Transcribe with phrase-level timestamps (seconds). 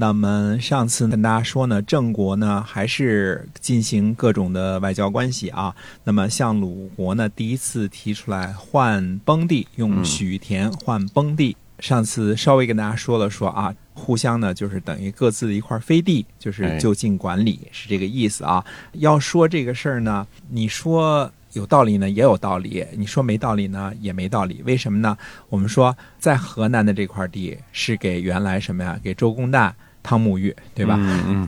[0.00, 5.74] 那么上次跟大家说呢，郑国呢还是进行各种的外交关系啊。
[6.04, 11.56] 那么像鲁国呢，第一次提出来换崩地，用许田换崩地。
[11.80, 18.64] 上次稍微跟大家说了说啊，互相呢就是等于各自的一块飞地，就是就近管理是这个意思啊。
[18.92, 24.62] 要说这个事儿呢，你说有道理呢也有道理，你说没道理呢也没道理。
[24.64, 25.18] 为什么呢？
[25.48, 28.96] 我们说在河南的这块地是给原来什么呀？
[29.02, 29.72] 给周公旦。
[30.08, 30.96] 汤沐浴，对吧？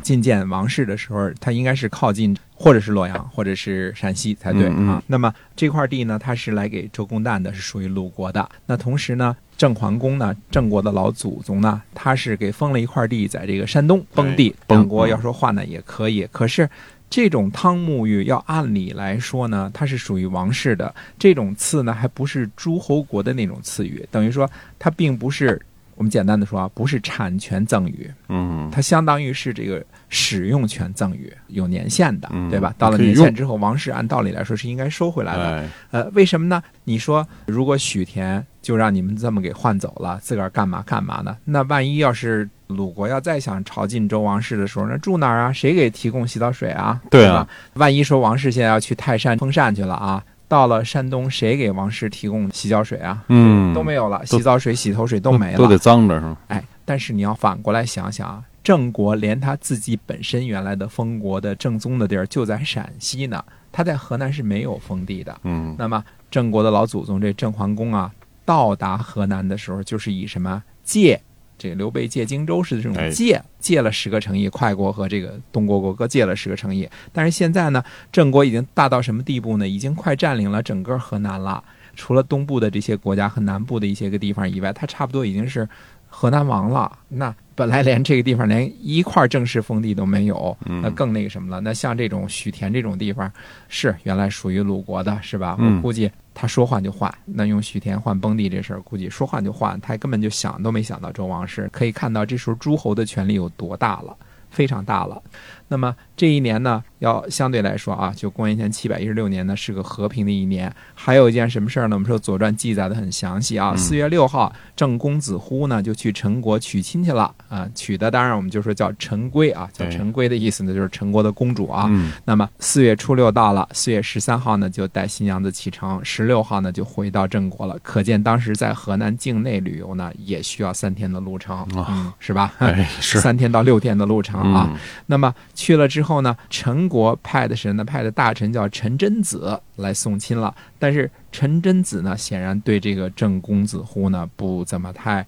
[0.04, 5.02] 觐见王室的时候，他应该是靠近，或者是洛阳，或者是陕西才对啊。
[5.06, 8.46] 那么这块地呢，他是来给周公旦的，是属于鲁国的。
[8.66, 14.54] 那同时呢，郑桓公呢，郑国的老祖宗呢，他是给封了一块地，在这个山东封地。
[14.68, 16.28] 两国要说话呢，也可以。
[16.30, 16.68] 可是
[17.08, 20.94] 这种汤沐浴，要按理来说呢，它是属于王室的。
[21.18, 24.46] 这种赐呢，还不是诸侯国的那种赐予，等于说
[24.78, 25.58] 它并不是。
[26.00, 32.74] 我们简单的说啊，不是产权赠与，嗯，它相当于是这个使用权赠与，有年限的，对吧？
[32.78, 35.68] 到了年限之后，王室按道理来说是应该收回来的。
[35.90, 36.62] 呃，为什么呢？
[36.84, 41.36] 你说如果许田就让你们这么给换走了，自个儿干嘛干嘛呢？
[41.44, 45.52] 那万一要是鲁国要再想朝晋周王室的时候，那住哪儿啊？
[45.52, 46.98] 谁给提供洗澡水啊？
[47.10, 50.24] 对啊，万一说王室现在要去泰山封禅去了啊？
[50.50, 53.22] 到了山东，谁给王室提供洗脚水啊？
[53.28, 56.36] 嗯，都没有了，洗澡水、洗头水都没了，都得脏着是吗？
[56.48, 65.38] 哎，但是你要反过来想想啊，郑国连他自己本身原来的封国的正宗的地儿就在陕西呢，他在河南是没有封地的。
[65.44, 68.10] 嗯，那么郑国的老祖宗这郑桓公啊，
[68.44, 71.20] 到达河南的时候，就是以什么借。
[71.60, 76.88] 这个刘备借荆州是这种借借了十个城邑，快国和这个东国国各借了十个城邑。
[77.12, 79.68] 但是现在呢，郑国已经大到什么地步呢？
[79.68, 81.62] 已经快占领了整个河南了，
[81.94, 85.68] 除了东部的这些国家和南部的一些个地方以外，他差不多已经是
[86.08, 86.90] 河南王了。
[87.08, 91.60] 那本来连这个地方连一块正式封地都没有，那更那个什么了。
[91.60, 93.30] 那像这种许田这种地方，
[93.68, 95.58] 是原来属于鲁国的，是吧？
[95.60, 96.10] 我估计。
[96.32, 101.68] 他说换就换，那用许田换崩地这事儿，估计说换就换，他根本就想都没想到周王室。
[101.72, 104.16] 可以看到，这时候诸侯的权力有多大了，
[104.48, 105.22] 非常大了。
[105.70, 110.70] 那么这一年呢，要相对来说啊，就公元前七百一十六年呢，是个和平的一年。
[110.94, 111.94] 还有一件什么事儿呢？
[111.94, 113.76] 我们说《左传》记载的很详细啊。
[113.76, 117.68] 四月六号，郑公子乎呢就去陈国娶亲去了啊。
[117.72, 121.88] 娶的当然我们就说叫陈规啊，叫陈规的意思呢就是陈国的公主啊。
[122.24, 127.78] 那么四月初六到了，四月十三号呢就带新娘子启程，十六号呢就回到郑国了。
[127.80, 132.52] 可见当时在河南境内旅游呢，也需要三天的路程啊，是吧？
[133.00, 134.76] 是三天到六天的路程啊。
[135.06, 135.32] 那么。
[135.60, 140.54] 去了之后呢，陈国派的神呢，派的大臣叫陈真子来送亲了。
[140.78, 145.26] 但是陈真子呢，显然对这个郑公子乎呢不怎么太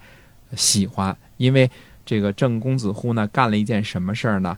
[0.56, 1.71] 喜欢，因为
[2.06, 4.56] 这个郑公子乎呢干了一件什么事儿呢？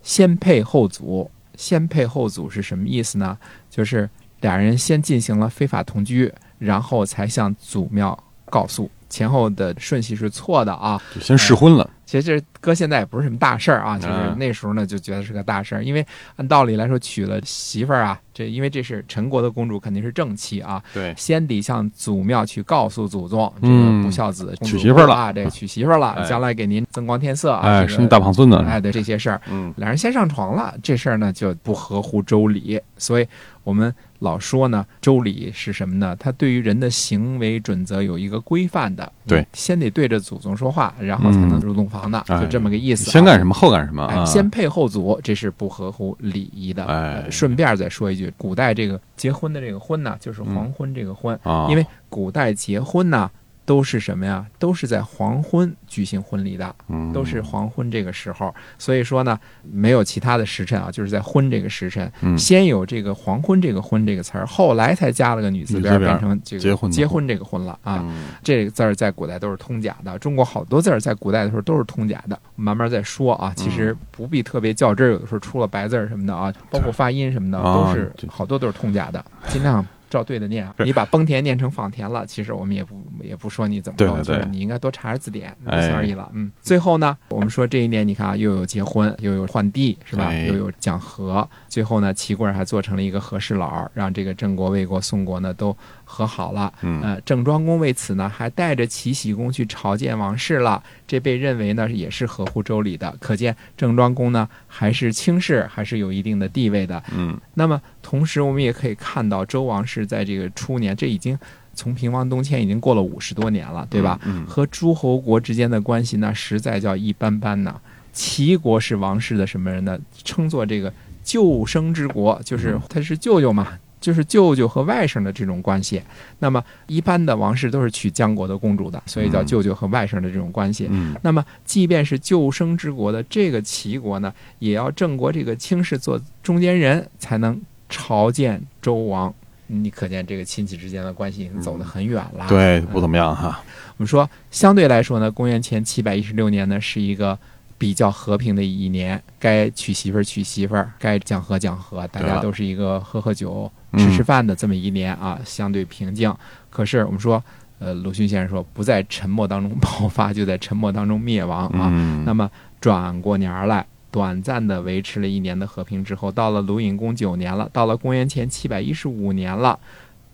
[0.00, 1.28] 先配后祖。
[1.56, 3.36] 先配后祖是什么意思呢？
[3.68, 4.08] 就是
[4.42, 8.88] 俩人先进行了非法同居，然后才向祖庙告诉。
[9.08, 11.88] 前后的顺序是错的啊，就先试婚了。
[12.04, 16.06] 其实这搁现在也不是什么大事儿啊，就是那时候呢就觉得是个大事儿，因为
[16.36, 20.80] 按道理来说娶了媳妇儿啊，这因为这是陈国的公主，肯定是正妻啊。
[20.94, 25.14] 对，先得向祖庙去告诉祖宗，这个不孝子娶媳妇儿了。
[25.14, 33.26] 啊，这娶媳妇儿了，将来给您增光添色啊，哎，生大胖孙子，哎，对这些事儿，嗯，两人先上床了，这事儿呢就不合乎周礼，所以
[33.64, 33.92] 我们。
[34.20, 36.16] 老说呢，周礼是什么呢？
[36.18, 39.12] 它对于人的行为准则有一个规范的。
[39.26, 43.10] 对，先得对着祖宗说话，然后才能入洞房的，就这么个意思。
[43.10, 44.24] 先干什么，后干什么？
[44.24, 46.84] 先配后祖，这是不合乎礼仪的。
[46.84, 53.30] 哎，顺便再说一句，古代这个结婚的这个婚呢，就是黄昏这个婚，因为古代结婚呢。
[53.66, 54.46] 都是什么呀？
[54.58, 56.74] 都是在黄昏举行婚礼的，
[57.12, 58.54] 都是黄昏这个时候。
[58.78, 68.02] 所以说呢，没有其他的时辰啊，就是在婚这个时辰，先有这个黄昏这个婚这个词儿，后来才加了个女字边，变成这个结婚结婚这个婚了啊。
[68.42, 72.38] 这个字儿在古代都是通假的，中国好多字儿在古代的时候都是通假的。
[72.54, 79.84] 慢慢再说啊，其实不必特别较真儿，有的时候出了白字儿什么的啊，包括发音什么的都是好多都是通假的，尽量。
[80.08, 86.30] 照对的念你把崩田念成仿田了，其实我们也不也不说你怎么着，对对对就是你应该多查查字典，哎仅此而已了。
[86.34, 90.26] 嗯，最后呢，我们说这一年，你看啊，又有结婚，又有换地，是吧？
[90.26, 96.72] 哎又有讲和，最后呢，齐贵还做成了一个和事佬，让这个郑国、魏国、宋国呢都和好了。
[96.82, 103.14] 嗯呃，郑庄公为此呢，还带着齐僖公去朝见王室了，这被认为呢也是合乎周礼的。
[103.20, 107.02] 可见郑庄公呢还是卿士，还是有一定的地位的。
[107.14, 111.36] 嗯那么同时，我们也可以看到周王室在这个初年，这已经
[111.74, 114.20] 从平王东迁已经过了五十多年了，对吧？
[114.24, 117.74] 嗯和诸侯国之间的关系那，实在叫一般般呐。
[118.12, 119.98] 齐国是王室的什么人呢？
[120.22, 120.92] 称作这个
[121.24, 126.00] 舅生之国，就是嗯他是舅舅嘛，就是舅舅和外甥的这种关系。
[126.38, 130.86] 那么一般的王室都是娶姜国的公主的，所以叫嗯舅舅和外甥的这种关系。
[130.90, 139.32] 嗯那么，即便是救生之国的这个齐国呢，也要郑国这个卿氏做中间人，才能朝见周王。
[139.68, 142.46] 你可见这个亲戚之间的关系已经走得很远了。
[142.48, 143.60] 对，不怎么样哈。
[143.96, 147.36] 我们说，相对来说呢，公元前七百一十六年呢，是一个
[147.76, 156.32] 比较和平的一年，该娶媳妇儿娶媳妇儿，该讲和讲和，大家都是一个喝喝酒、嗯吃吃饭的这么一年啊，相对平静。
[156.70, 157.42] 可是我们说，
[157.78, 161.88] 呃，鲁迅先生说，不在沉默当中爆发，就在沉默当中灭亡啊。
[161.90, 162.48] 嗯，那么
[162.80, 163.84] 转过年儿来，
[164.16, 169.78] 短暂的维持了一年的和平之后，到了鲁隐公九年了，到了公元前七百一十五年了。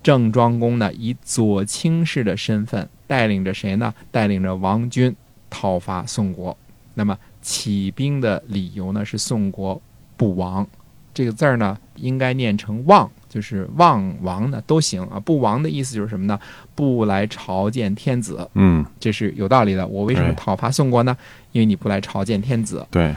[0.05, 3.93] 郑庄公呢，以左卿士的身份，带领着谁呢？
[4.13, 5.13] 带领着王军
[5.51, 6.57] 讨伐宋国。
[6.95, 9.83] 那么起兵的理由呢，是宋国
[10.17, 10.65] 不亡。
[11.13, 15.19] 这个字儿呢，应该念成望，就是望王呢都行啊。
[15.19, 16.39] 不亡的意思就是什么呢？
[16.77, 19.85] 不来朝见天子，嗯这是有道理的。
[19.85, 21.17] 我为什么讨伐宋国呢？
[21.51, 22.87] 因为你不来朝见天子。
[22.93, 23.13] 对，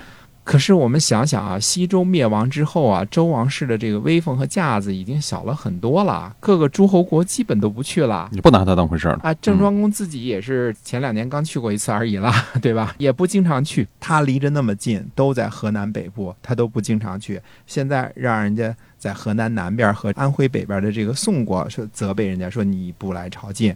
[0.45, 8.29] 可是我们想想啊，西周灭亡之后啊，周王室的这个威风和架子已经小了很多了，各个诸侯国基本都不去了。
[8.31, 9.21] 你不拿他当回事儿了。
[9.23, 12.31] 啊，郑庄公自己也是前两年刚去过一次而已啦，
[12.61, 12.93] 对吧？
[12.99, 13.87] 也不经常去。
[13.99, 17.41] 他离着那么近，都在河南北部，他都不经常去。
[17.65, 23.75] 现在让人家在河南南边和安徽北边的这个宋国说责备人家说你不来朝觐，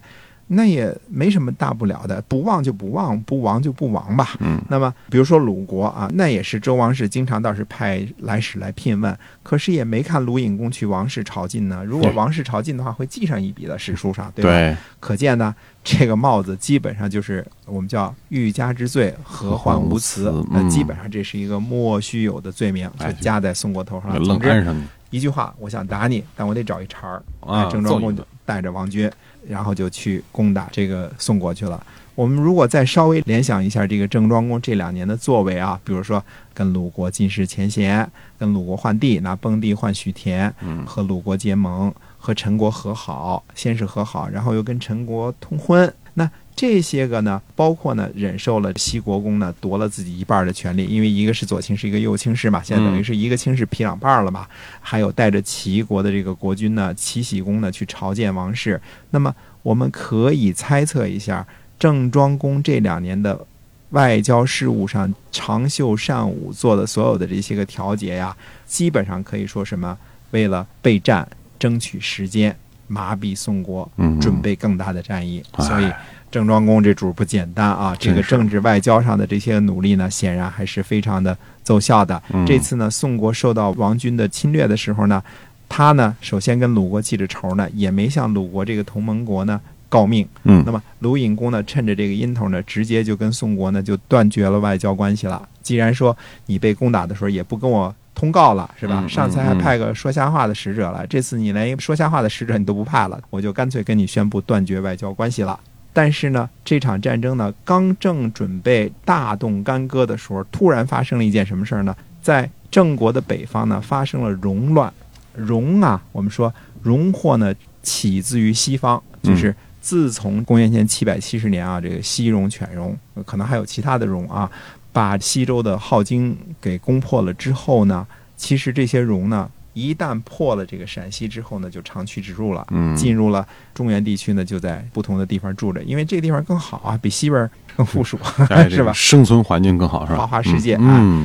[0.52, 4.30] 那也没什么大不了的，不忘就不忘，不亡就不亡吧。
[4.40, 11.84] 嗯那么，比如说鲁国啊，那也是周王室经常倒是派来使来聘问，可是也没看鲁隐公去王室朝觐呢。
[11.86, 14.50] 如果王室朝觐的话，会记上一笔的史书上，对吧？
[14.50, 15.54] 对，可见呢，
[15.84, 20.34] 这个帽子基本上就是我们叫欲加之罪，何患无辞。
[20.50, 27.22] 那嗯基本上这是一个莫须有的罪名，就哎加在宋国头上总之，安上你一句话，我想打你，但我得找一茬儿。
[27.42, 29.10] 啊哎，郑庄公就带着王军，
[29.50, 31.84] 然后就去攻打这个宋国去了。
[32.16, 36.24] 我们如果再稍微联想一下这个郑庄公这两年的作为啊，比如说
[36.54, 38.06] 跟鲁国进士前嫌，
[38.38, 45.92] 跟鲁国换地，拿崩地换许田，嗯和鲁国结盟，和陈国和好，先是和好，然后又跟陈国通婚。
[46.14, 54.46] 那这些个呢，包括呢忍受了西国公呢夺了自己一半的权利，因为一个是左卿士，一个右卿士嘛，现在等于是一个卿士劈两半了嘛。
[54.82, 58.82] 还有带着齐国的这个国君呢，齐僖公呢去朝见王室。
[59.12, 59.34] 那么
[59.64, 61.48] 我们可以猜测一下，
[61.80, 63.48] 郑庄公这两年的
[63.92, 68.36] 外交事务上长袖善舞做的所有的这些个调节呀，
[68.66, 69.98] 基本上可以说什么，
[70.32, 71.26] 为了备战
[71.58, 72.54] 争取时间，
[72.88, 75.42] 麻痹宋国，嗯准备更大的战役。
[75.54, 75.90] 哎所以
[76.32, 82.22] 郑庄公这主不简单啊，这个政治外交上的这些努力呢，显然还是非常的奏效的。
[82.32, 85.24] 嗯这次呢，宋国受到王军的侵略的时候呢，
[85.68, 89.60] 他呢首先跟鲁国记着仇呢，也没向鲁国这个同盟国呢
[89.90, 90.28] 告命。
[90.44, 95.48] 嗯那么鲁隐公呢，趁着这个阴头呢，直接就跟宋国呢就断绝了外交关系了。
[95.64, 99.00] 既然说你被攻打的时候也不跟我通告了，是吧？
[99.02, 105.60] 嗯上次还嗯派个说瞎话的使者来，这次你连一个说瞎话的使者你都不派了，我就干脆跟你宣布断绝外交关系了。
[106.02, 111.94] 但是呢，这场战争呢，刚正准备大动干戈的时候，突然发生了一件什么事儿呢？
[112.22, 114.94] 在郑国的北方呢，发生了戎乱。
[115.36, 116.54] 戎啊，我们说
[116.84, 117.54] 戎祸呢，
[117.84, 124.50] 起自于西方，就是自从公元前七百七十年啊，这个西戎、犬戎，呃可能还有其他的戎啊，
[124.94, 132.66] 把西周的镐京给攻破了之后呢，其实这些戎呢，一旦破了这个陕西之后呢，就长驱直入了。
[132.72, 138.18] 嗯进入了中原地区呢，就在不同的地方住着，因为这个地方更好啊，比西边更富庶，
[138.70, 138.92] 是吧？
[138.94, 140.20] 生存环境更好是吧？
[140.20, 140.78] 花花世界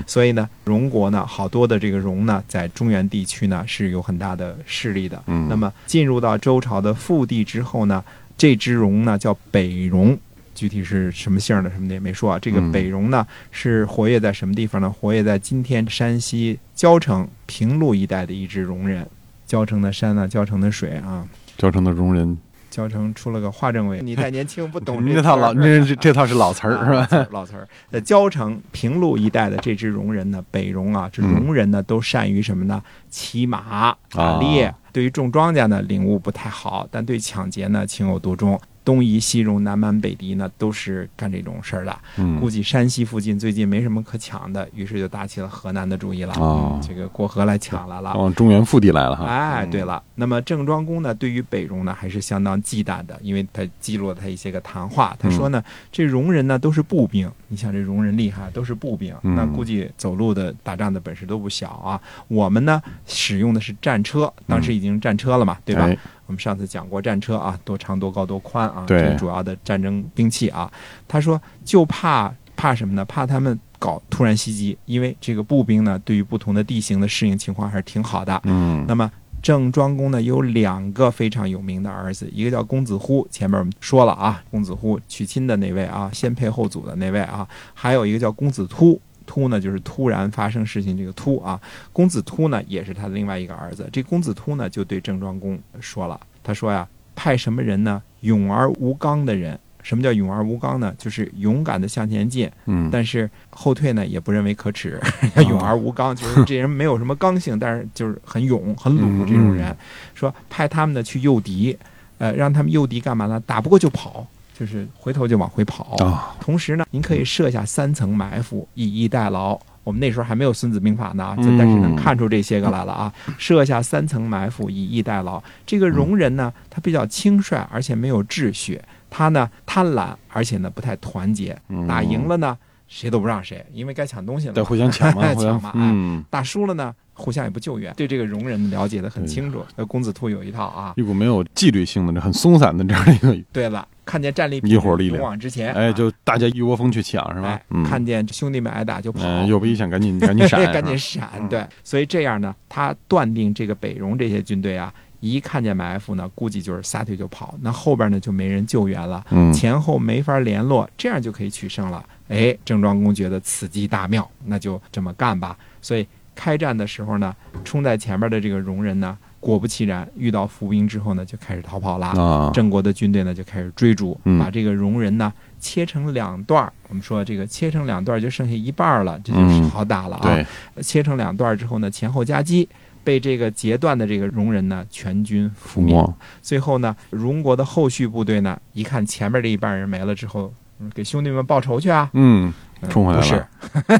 [0.06, 5.20] 所以呢，荣国呢，好多的这个戎呢，在中原地区呢是有很大的势力的。
[5.26, 8.04] 嗯那么进入到周朝的腹地之后呢，
[8.36, 10.16] 这支戎呢叫北戎，
[10.54, 12.38] 具体是什么姓的什么的也没说啊。
[12.38, 14.88] 这个嗯北戎呢是活跃在什么地方呢？
[14.88, 19.06] 活跃在今天山西交城平陆一带的一支戎人。
[19.46, 22.36] 交城的山呢，交城的水啊，交城的戎人，
[22.70, 27.28] 交城出了个华政委，你太年轻不懂这套老，这这这套是老词儿是吧？
[27.30, 27.68] 老词儿。
[27.92, 32.82] 在交城平陆一带的这支戎人呢，北戎啊，这戎人呢都善于什么呢？
[33.10, 34.74] 骑马打猎。
[34.90, 38.58] 对于种庄稼呢，领悟不太好，但对抢劫呢，情有独钟。
[38.84, 41.98] 东夷、西戎、南蛮、北狄呢，都是干这种事儿的。
[42.38, 46.34] 估计山西附近最近没什么可抢的，于是就打起了河南的主意了。
[46.34, 49.24] 哦，这个过河来抢来了，往中原腹地来了哈。
[49.24, 55.16] 哎，对了，那么郑庄公呢，对于北戎呢，还是相当忌惮的，因为他记录了他一些个谈话。
[55.18, 62.00] 他说呢，这戎人呢都是步兵，你想这戎人厉害，都是步兵，那估计走路的、打仗的本事都不小啊。
[62.26, 65.88] 我们呢使用的是战车，当时已经战车了嘛，对吧？
[66.26, 70.68] 我们上次讲过战车啊，多长、多高、多宽啊，这是主要的战争兵器啊。
[71.06, 73.04] 他说，就怕怕什么呢？
[73.04, 78.40] 怕他们搞突然袭击，因为这个步兵呢，对于不同的地形的适应情况还是挺好的。
[78.42, 78.84] 嗯。
[78.88, 79.08] 那么
[79.44, 88.98] 郑庄公呢，有两个非常有名的儿子，一个叫公子乎，前面我们说了啊，公子乎娶亲的那位啊，先配后祖的那位啊，还有一个叫公子突。
[89.26, 91.60] 突呢，就是突然发生事情，这个突啊，
[91.92, 93.86] 公子突呢，也是他的另外一个儿子。
[93.92, 98.02] 这公子突呢，就对郑庄公说了，他说呀，派什么人呢？
[98.20, 99.60] 勇而无刚的人。
[99.84, 100.92] 什么叫勇而无刚呢？
[100.98, 105.00] 就是勇敢的向前进，嗯，但是后退呢，也不认为可耻。
[105.48, 109.76] 勇而无刚，就是这人没有什么刚性，但是就是很勇、很鲁这种人。
[110.12, 111.78] 说派他们呢去诱敌，
[112.18, 113.38] 呃，让他们诱敌干嘛呢？
[113.46, 114.26] 打不过就跑。
[114.56, 115.96] 就是回头就往回跑，
[116.40, 119.58] 同时呢，您可以设下三层埋伏，以逸待劳。
[119.82, 123.12] 我们那时候还没有《孙子兵法》呢，但是能看出这些个来了啊。
[123.36, 125.42] 设下三层埋伏，以逸待劳。
[125.66, 128.80] 这个戎人呢，他比较轻率，而且没有秩序。
[129.16, 131.56] 他呢贪婪，而且呢不太团结。
[131.86, 135.70] 打赢了呢，谁都不让谁，因为该抢东西了，得互相抢嘛， 抢嘛。
[135.76, 136.92] 嗯，打输了呢。
[137.16, 139.64] 互相也不救援，对这个容人了解的很清楚。
[139.76, 143.38] 呃，公子兔有一套啊，一股没有纪律性的、这很松散的这样的一个。
[143.52, 147.60] 对了，看见战利品，一伙力量，勇往直前，哎，就大家一窝蜂去抢，是吧？
[147.88, 151.30] 看见兄弟们挨打就跑，有不一想赶紧 赶紧闪，赶紧闪。
[151.48, 154.92] 对，所以这样呢，他断定这个北戎这些军队啊，
[155.32, 162.04] 一看见埋伏呢，估计就是撒腿就跑，那后边呢就没人救援了，前后没法联络，这样就可以取胜了。
[162.28, 165.56] 哎，郑庄公觉得此计大妙，那就这么干吧。
[165.80, 166.06] 所以。
[166.36, 172.50] 开战的时候呢，冲在前面的这个戎人呢，果不其然遇到伏兵之后呢，就开始逃跑了。
[172.52, 180.36] 郑国的军队呢就开始追逐，把这个戎人呢切成两段我们说这个切成两段就剩下一半了，这就是好打了啊。
[180.82, 182.68] 切成两段之后呢，前后夹击，
[183.04, 185.94] 被这个截断的这个戎人呢全军覆灭。
[186.42, 190.52] 最后呢，戎国的后续部队呢，一看前面这一半人没了之后，
[190.94, 192.10] 给兄弟们报仇去啊。
[192.14, 192.52] 嗯。
[192.88, 193.48] 冲回来了，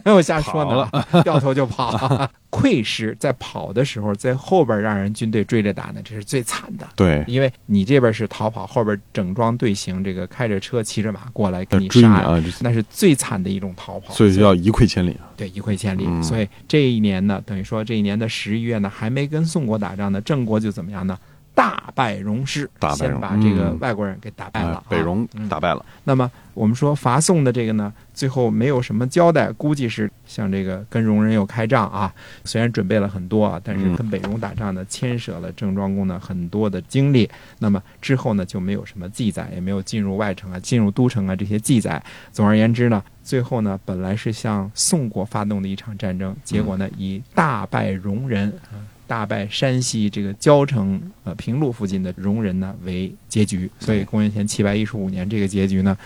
[0.03, 2.29] 不是 我瞎说呢， 掉头就跑。
[2.55, 6.87] 溃师在跑的时候，在后边让人军队追着打呢，这是最惨的。
[6.95, 14.15] 对，因为你这边是逃跑，后边整装队形，这个开着车、骑着马过来给你杀，那是最惨的一种逃跑。
[14.15, 15.27] 所以叫一溃千里啊！
[15.37, 16.07] 对，一溃千里。
[16.23, 21.19] 所以这一年呢，等于说这一年的十一月呢，还没跟宋国打仗呢，郑国就怎么样呢？
[21.55, 25.85] 大败戎师，先把这个外国人给打败了，北戎打败了。
[26.03, 32.13] 那么我们说伐宋的这个呢，最后没有什么交代，估计是像这个跟戎人又开仗啊。
[32.45, 37.31] 虽然准备了很多啊，但是跟北戎打仗呢，牵涉了郑庄公呢很多的精力。
[37.61, 42.03] 那么之后呢，就没有什么记载，也没有进入外城啊、进入都城啊这些记载。
[42.33, 48.83] 总而言之呢，最后呢，本来是向宋国发动的一场战争，结果呢，以大败戎人啊。
[49.07, 55.97] 大败山西这个交城呃平陆附近的戎人呢为结局，所以公元前七百一十五年这个结局呢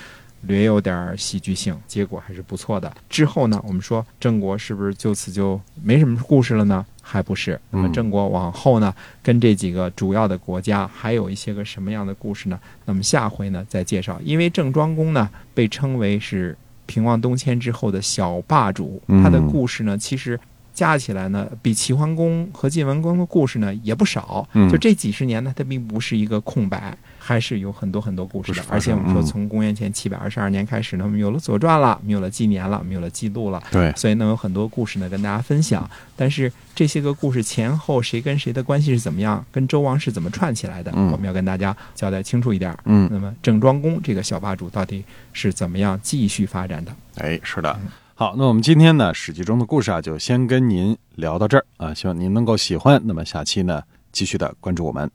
[0.43, 2.93] 略有点戏剧性，结果还是不错的。
[3.09, 6.85] 之后呢，我们说郑国是不是就此就没什么故事了呢？
[7.03, 7.59] 还不是。
[7.71, 12.61] 那么郑国往后呢，跟这几个主要的国家还有一些个什么样的故事呢？
[12.85, 14.21] 那么下回呢再介绍。
[14.23, 20.39] 因为郑庄公呢被称为是平王东迁之后的小霸主，他的故事呢其实。
[20.79, 24.49] 加起来呢，比齐桓公和晋文公的故事呢也不少。
[24.71, 28.63] 就这几十年呢，它并不是一个空白，还是有很多很多故事的。
[28.69, 33.61] 而且我们说，从公元前七百二十二年开始呢，我们有了《左传》了，我们有了纪年了，我们有了记录了。
[33.73, 35.91] 对，所以呢，有很多故事呢跟大家分享。
[36.15, 42.73] 但是这些个故事前后谁跟谁的关系是怎么样，跟周王是怎么串起来的，我们要跟大家交代清楚一点。
[42.85, 46.93] 嗯，那么郑庄公这个小霸主到底是怎么样继续发展的？
[47.17, 47.77] 哎，是的。
[48.21, 53.01] 好，那我们今天呢《史记》中的故事啊，就先跟您聊到这儿啊，希望您能够喜欢。
[53.05, 55.09] 那么下期呢，继续的关注我们。